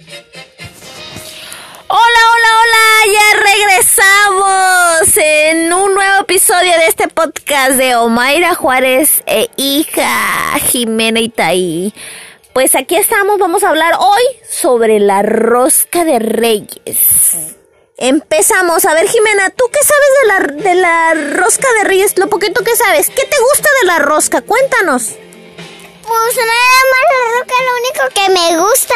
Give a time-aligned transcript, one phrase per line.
[0.00, 0.20] Hola,
[1.88, 9.50] hola, hola, ya regresamos en un nuevo episodio de este podcast de Omaira Juárez e
[9.56, 11.92] hija Jimena Itaí.
[12.52, 17.56] Pues aquí estamos, vamos a hablar hoy sobre la rosca de reyes.
[17.96, 18.84] Empezamos.
[18.84, 22.16] A ver, Jimena, ¿tú qué sabes de la, de la rosca de reyes?
[22.18, 23.10] Lo poquito que sabes.
[23.10, 24.42] ¿Qué te gusta de la rosca?
[24.42, 25.16] Cuéntanos.
[26.06, 28.94] Pues nada más la rosca, lo único que me gusta.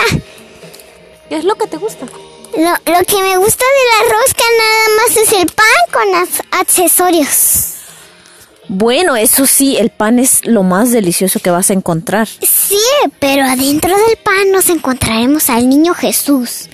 [1.33, 2.05] ¿Qué es lo que te gusta?
[2.05, 7.73] Lo, lo que me gusta de la rosca nada más es el pan con accesorios.
[8.69, 12.29] Bueno, eso sí, el pan es lo más delicioso que vas a encontrar.
[12.29, 12.77] Sí,
[13.19, 16.69] pero adentro del pan nos encontraremos al niño Jesús.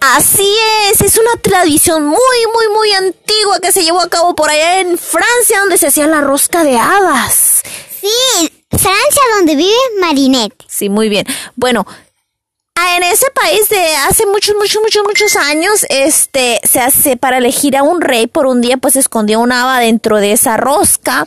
[0.00, 0.52] Así
[0.90, 2.18] es, es una tradición muy,
[2.52, 6.08] muy, muy antigua que se llevó a cabo por allá en Francia, donde se hacía
[6.08, 7.62] la rosca de hadas.
[8.00, 9.70] Sí, Francia donde vive
[10.00, 10.64] Marinette.
[10.66, 11.28] Sí, muy bien.
[11.54, 11.86] Bueno,
[12.96, 17.76] en ese país de hace muchos, muchos, muchos, muchos años, este, se hace para elegir
[17.76, 21.26] a un rey por un día, pues se escondía un haba dentro de esa rosca.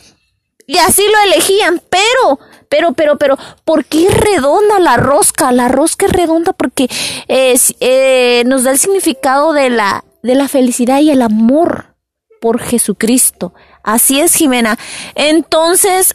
[0.66, 2.38] Y así lo elegían, pero,
[2.68, 5.50] pero, pero, pero, ¿por qué es redonda la rosca?
[5.52, 6.88] La rosca es redonda porque
[7.28, 11.96] eh, nos da el significado de la, de la felicidad y el amor
[12.40, 13.54] por Jesucristo.
[13.82, 14.78] Así es, Jimena.
[15.14, 16.14] Entonces,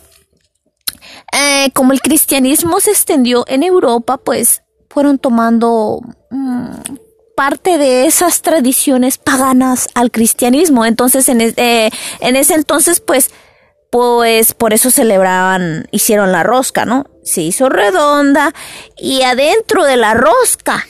[1.31, 4.62] eh, como el cristianismo se extendió en Europa, pues
[4.93, 6.69] fueron tomando mm,
[7.35, 10.85] parte de esas tradiciones paganas al cristianismo.
[10.85, 13.31] Entonces, en, eh, en ese entonces, pues,
[13.89, 17.05] pues por eso celebraban, hicieron la rosca, ¿no?
[17.23, 18.53] Se hizo redonda
[18.97, 20.85] y adentro de la rosca,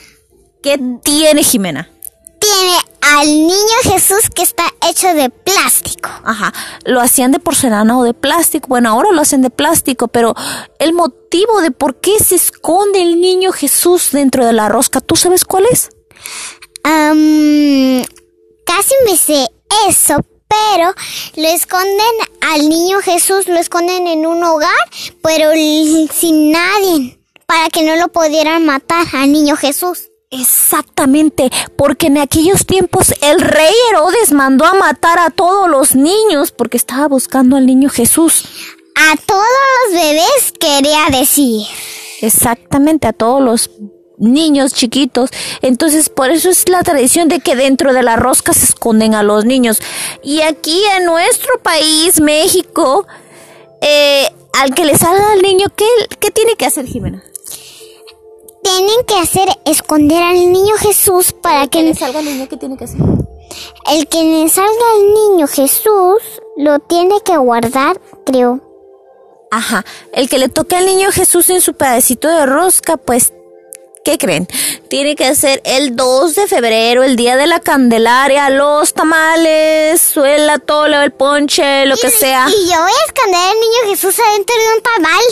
[0.62, 1.88] ¿qué tiene Jimena?
[2.54, 6.08] Tiene al niño Jesús que está hecho de plástico.
[6.24, 6.52] Ajá,
[6.84, 8.68] lo hacían de porcelana o de plástico.
[8.68, 10.34] Bueno, ahora lo hacen de plástico, pero
[10.78, 15.16] el motivo de por qué se esconde el niño Jesús dentro de la rosca, ¿tú
[15.16, 15.90] sabes cuál es?
[16.84, 18.04] Am,
[18.64, 19.48] casi me sé
[19.88, 20.16] eso,
[20.48, 20.94] pero
[21.36, 24.70] lo esconden al niño Jesús, lo esconden en un hogar,
[25.22, 25.50] pero
[26.12, 30.10] sin nadie, para que no lo pudieran matar al niño Jesús.
[30.34, 36.50] Exactamente, porque en aquellos tiempos el rey Herodes mandó a matar a todos los niños
[36.50, 38.44] porque estaba buscando al niño Jesús.
[38.96, 39.44] A todos
[39.86, 41.64] los bebés quería decir.
[42.20, 43.70] Exactamente, a todos los
[44.18, 45.30] niños chiquitos.
[45.62, 49.22] Entonces, por eso es la tradición de que dentro de la rosca se esconden a
[49.22, 49.80] los niños.
[50.24, 53.06] Y aquí en nuestro país, México,
[53.80, 55.86] eh, al que le salga al niño, ¿qué,
[56.18, 57.22] qué tiene que hacer Jimena?
[58.64, 62.84] Tienen que hacer esconder al niño Jesús para que salga al niño, ¿qué tiene que
[62.84, 62.98] hacer?
[63.90, 66.22] el que le salga al niño Jesús
[66.56, 68.60] lo tiene que guardar, creo.
[69.50, 73.32] Ajá, el que le toque al niño Jesús en su pedacito de rosca, pues,
[74.04, 74.48] ¿qué creen?
[74.88, 80.58] Tiene que ser el 2 de febrero, el día de la Candelaria, los tamales, suela,
[80.58, 82.48] tole, el ponche, lo que sea.
[82.48, 85.24] Y yo voy a esconder al niño Jesús adentro de un tamal.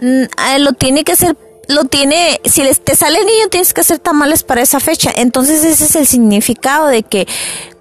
[0.00, 1.36] Mm, eh, lo tiene que hacer,
[1.68, 5.12] lo tiene, si les te sale el niño tienes que hacer tamales para esa fecha.
[5.14, 7.28] Entonces ese es el significado de que,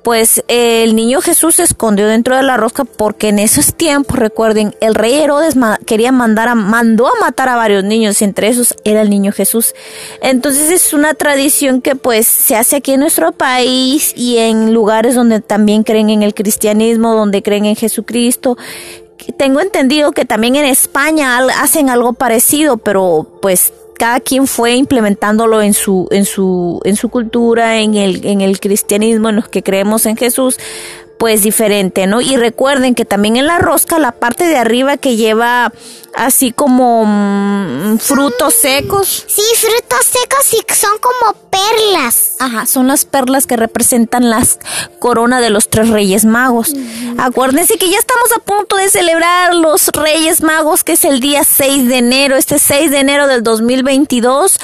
[0.04, 4.76] pues, el niño Jesús se escondió dentro de la rosca porque en esos tiempos, recuerden,
[4.82, 5.56] el rey Herodes
[5.86, 9.74] quería mandar a, mandó a matar a varios niños, entre esos era el niño Jesús.
[10.22, 15.16] Entonces es una tradición que pues se hace aquí en nuestro país y en lugares
[15.16, 18.58] donde también creen en el cristianismo, donde creen en Jesucristo
[19.34, 25.62] tengo entendido que también en España hacen algo parecido, pero pues cada quien fue implementándolo
[25.62, 29.64] en su en su en su cultura, en el en el cristianismo, en los que
[29.64, 30.58] creemos en Jesús,
[31.18, 32.22] pues diferente, ¿no?
[32.22, 35.72] Y recuerden que también en la rosca la parte de arriba que lleva
[36.18, 42.36] así como mm, frutos secos, Sí, frutos secos y son como perlas.
[42.40, 44.60] Ajá, son las perlas que representan las
[45.00, 46.74] corona de los tres reyes magos.
[47.18, 51.44] Acuérdense que ya estamos a punto de celebrar los reyes magos, que es el día
[51.44, 54.60] 6 de enero, este 6 de enero del 2022.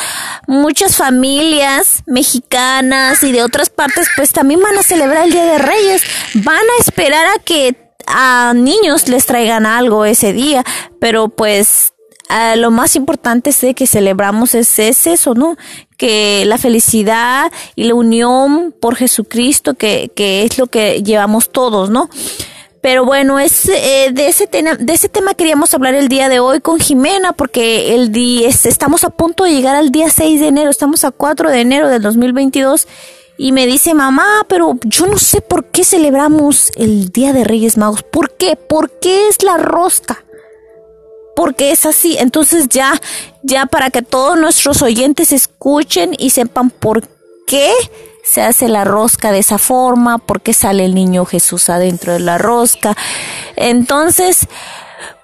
[0.54, 5.58] Muchas familias mexicanas y de otras partes pues también van a celebrar el día de
[5.58, 6.04] reyes.
[6.36, 10.64] Van a esperar a que a niños les traigan algo ese día,
[11.00, 11.94] pero pues
[12.30, 15.58] ah, lo más importante es de que celebramos es, es eso, ¿no?
[15.98, 21.90] Que la felicidad y la unión por Jesucristo, que, que es lo que llevamos todos,
[21.90, 22.10] ¿no?
[22.84, 26.40] Pero bueno, es, eh, de, ese tema, de ese tema queríamos hablar el día de
[26.42, 30.42] hoy con Jimena, porque el día, es- estamos a punto de llegar al día 6
[30.42, 32.88] de enero, estamos a 4 de enero del 2022.
[33.38, 37.78] Y me dice, mamá, pero yo no sé por qué celebramos el Día de Reyes
[37.78, 38.04] Magos.
[38.04, 38.56] ¿Por qué?
[38.58, 40.24] ¿Por qué es la rosca?
[41.36, 42.16] porque es así.
[42.20, 42.94] Entonces ya,
[43.42, 47.08] ya para que todos nuestros oyentes escuchen y sepan por
[47.48, 47.72] qué
[48.24, 52.20] se hace la rosca de esa forma, por qué sale el niño Jesús adentro de
[52.20, 52.96] la rosca.
[53.56, 54.48] Entonces,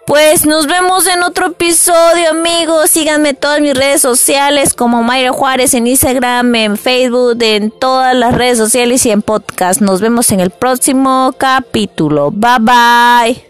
[0.09, 2.89] pues nos vemos en otro episodio, amigos.
[2.89, 8.33] Síganme todas mis redes sociales como Mayra Juárez en Instagram, en Facebook, en todas las
[8.33, 9.81] redes sociales y en podcast.
[9.81, 12.31] Nos vemos en el próximo capítulo.
[12.31, 13.48] Bye bye.